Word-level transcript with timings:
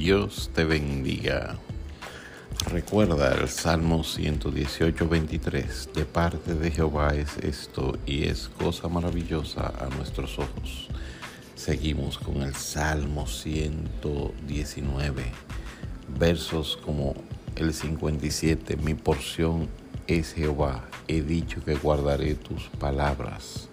Dios 0.00 0.50
te 0.54 0.64
bendiga. 0.64 1.58
Recuerda 2.70 3.34
el 3.34 3.48
Salmo 3.48 4.04
118, 4.04 5.08
23. 5.08 5.88
De 5.92 6.04
parte 6.04 6.54
de 6.54 6.70
Jehová 6.70 7.16
es 7.16 7.36
esto 7.38 7.98
y 8.06 8.22
es 8.26 8.48
cosa 8.48 8.86
maravillosa 8.86 9.72
a 9.76 9.88
nuestros 9.96 10.38
ojos. 10.38 10.86
Seguimos 11.56 12.16
con 12.16 12.42
el 12.42 12.54
Salmo 12.54 13.26
119. 13.26 15.24
Versos 16.16 16.76
como 16.76 17.16
el 17.56 17.74
57. 17.74 18.76
Mi 18.76 18.94
porción 18.94 19.68
es 20.06 20.32
Jehová. 20.32 20.84
He 21.08 21.22
dicho 21.22 21.64
que 21.64 21.74
guardaré 21.74 22.36
tus 22.36 22.68
palabras 22.78 23.68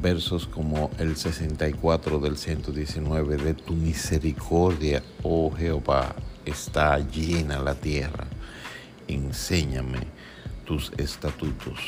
versos 0.00 0.46
como 0.46 0.90
el 0.98 1.16
64 1.16 2.18
del 2.18 2.36
119, 2.36 3.36
de 3.36 3.54
tu 3.54 3.74
misericordia, 3.74 5.02
oh 5.22 5.50
Jehová, 5.50 6.14
está 6.44 6.98
llena 6.98 7.58
la 7.58 7.74
tierra. 7.74 8.26
Enséñame 9.08 10.00
tus 10.64 10.92
estatutos. 10.96 11.78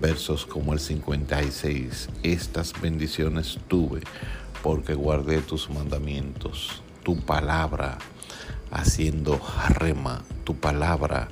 Versos 0.00 0.44
como 0.44 0.74
el 0.74 0.80
56, 0.80 2.08
estas 2.22 2.78
bendiciones 2.80 3.58
tuve 3.66 4.02
porque 4.62 4.94
guardé 4.94 5.40
tus 5.40 5.70
mandamientos, 5.70 6.82
tu 7.02 7.18
palabra 7.20 7.98
haciendo 8.70 9.40
rema, 9.70 10.22
tu 10.44 10.56
palabra 10.56 11.28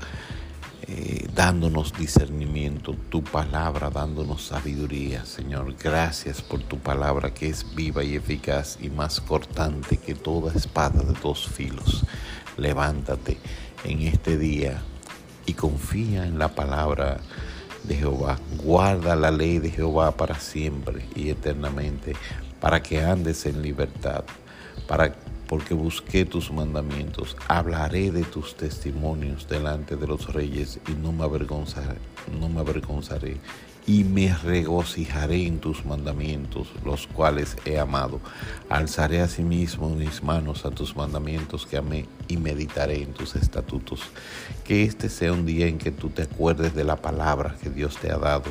eh, 0.86 1.13
dándonos 1.34 1.92
discernimiento, 1.92 2.94
tu 3.10 3.24
palabra 3.24 3.90
dándonos 3.90 4.46
sabiduría, 4.46 5.24
Señor. 5.24 5.74
Gracias 5.82 6.40
por 6.40 6.60
tu 6.60 6.78
palabra 6.78 7.34
que 7.34 7.48
es 7.48 7.74
viva 7.74 8.04
y 8.04 8.14
eficaz 8.14 8.78
y 8.80 8.88
más 8.88 9.20
cortante 9.20 9.96
que 9.96 10.14
toda 10.14 10.52
espada 10.52 11.02
de 11.02 11.14
dos 11.20 11.48
filos. 11.48 12.04
Levántate 12.56 13.38
en 13.82 14.02
este 14.02 14.38
día 14.38 14.80
y 15.44 15.54
confía 15.54 16.24
en 16.24 16.38
la 16.38 16.54
palabra 16.54 17.18
de 17.82 17.96
Jehová. 17.96 18.38
Guarda 18.62 19.16
la 19.16 19.32
ley 19.32 19.58
de 19.58 19.70
Jehová 19.70 20.16
para 20.16 20.38
siempre 20.38 21.04
y 21.16 21.30
eternamente, 21.30 22.14
para 22.60 22.80
que 22.80 23.02
andes 23.02 23.44
en 23.46 23.60
libertad, 23.60 24.24
para 24.86 25.16
porque 25.54 25.72
busqué 25.72 26.24
tus 26.24 26.50
mandamientos. 26.50 27.36
Hablaré 27.46 28.10
de 28.10 28.24
tus 28.24 28.56
testimonios 28.56 29.46
delante 29.46 29.94
de 29.94 30.04
los 30.04 30.32
reyes 30.32 30.80
y 30.88 30.94
no 31.00 31.12
me 31.12 31.22
avergonzaré, 31.22 31.98
no 32.40 32.48
me 32.48 32.58
avergonzaré 32.58 33.36
y 33.86 34.02
me 34.02 34.34
regocijaré 34.34 35.46
en 35.46 35.60
tus 35.60 35.84
mandamientos, 35.84 36.66
los 36.84 37.06
cuales 37.06 37.56
he 37.64 37.78
amado. 37.78 38.20
Alzaré 38.68 39.20
asimismo 39.20 39.90
mis 39.90 40.24
manos 40.24 40.64
a 40.64 40.72
tus 40.72 40.96
mandamientos 40.96 41.66
que 41.66 41.76
amé 41.76 42.06
y 42.26 42.36
meditaré 42.36 43.04
en 43.04 43.12
tus 43.12 43.36
estatutos. 43.36 44.00
Que 44.64 44.82
este 44.82 45.08
sea 45.08 45.32
un 45.32 45.46
día 45.46 45.68
en 45.68 45.78
que 45.78 45.92
tú 45.92 46.08
te 46.08 46.22
acuerdes 46.22 46.74
de 46.74 46.82
la 46.82 46.96
palabra 46.96 47.54
que 47.62 47.70
Dios 47.70 47.96
te 47.98 48.10
ha 48.10 48.18
dado. 48.18 48.50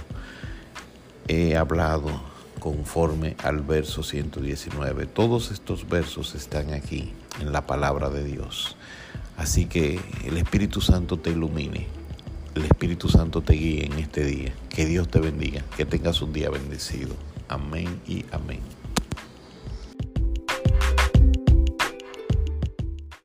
He 1.28 1.58
hablado 1.58 2.33
conforme 2.64 3.36
al 3.44 3.59
verso 3.59 4.03
119. 4.03 5.06
Todos 5.08 5.52
estos 5.52 5.89
versos 5.89 6.33
están 6.33 6.73
aquí 6.73 7.11
en 7.42 7.52
la 7.52 7.67
palabra 7.67 8.09
de 8.09 8.23
Dios. 8.23 8.78
Así 9.36 9.66
que 9.66 10.00
el 10.23 10.38
Espíritu 10.38 10.80
Santo 10.80 11.19
te 11.19 11.31
ilumine, 11.31 11.88
el 12.56 12.64
Espíritu 12.64 13.09
Santo 13.09 13.41
te 13.41 13.56
guíe 13.56 13.86
en 13.88 14.00
este 14.00 14.23
día. 14.23 14.53
Que 14.69 14.86
Dios 14.86 15.09
te 15.09 15.19
bendiga, 15.19 15.61
que 15.75 15.86
tengas 15.86 16.22
un 16.22 16.31
día 16.31 16.50
bendecido. 16.50 17.14
Amén 17.50 18.00
y 18.08 18.23
amén. 18.31 18.61